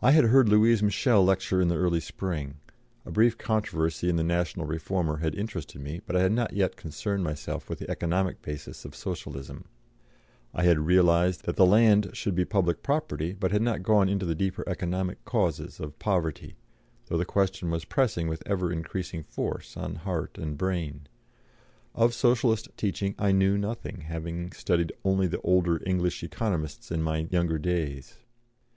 I 0.00 0.12
had 0.12 0.26
heard 0.26 0.48
Louise 0.48 0.80
Michelle 0.80 1.24
lecture 1.24 1.60
in 1.60 1.66
the 1.66 1.74
early 1.76 1.98
spring; 1.98 2.60
a 3.04 3.10
brief 3.10 3.36
controversy 3.36 4.08
in 4.08 4.14
the 4.14 4.22
National 4.22 4.64
Reformer 4.64 5.16
had 5.16 5.34
interested 5.34 5.80
me, 5.80 6.00
but 6.06 6.14
I 6.14 6.20
had 6.20 6.30
not 6.30 6.52
yet 6.52 6.76
concerned 6.76 7.24
myself 7.24 7.68
with 7.68 7.80
the 7.80 7.90
economic 7.90 8.42
basis 8.42 8.84
of 8.84 8.94
Socialism; 8.94 9.64
I 10.54 10.62
had 10.62 10.78
realised 10.78 11.46
that 11.46 11.56
the 11.56 11.66
land 11.66 12.10
should 12.12 12.36
be 12.36 12.44
public 12.44 12.84
property, 12.84 13.32
but 13.32 13.50
had 13.50 13.60
not 13.60 13.82
gone 13.82 14.08
into 14.08 14.24
the 14.24 14.36
deeper 14.36 14.62
economic 14.68 15.24
causes 15.24 15.80
of 15.80 15.98
poverty, 15.98 16.54
though 17.06 17.18
the 17.18 17.24
question 17.24 17.70
was 17.72 17.84
pressing 17.84 18.28
with 18.28 18.40
ever 18.46 18.70
increasing 18.70 19.24
force 19.24 19.76
on 19.76 19.96
heart 19.96 20.38
and 20.38 20.56
brain. 20.56 21.08
Of 21.92 22.14
Socialist 22.14 22.68
teaching 22.76 23.16
I 23.18 23.32
knew 23.32 23.58
nothing, 23.58 24.02
having 24.02 24.52
studied 24.52 24.92
only 25.04 25.26
the 25.26 25.40
older 25.40 25.82
English 25.84 26.22
Economists 26.22 26.92
in 26.92 27.02
my 27.02 27.26
younger 27.32 27.58
days. 27.58 28.18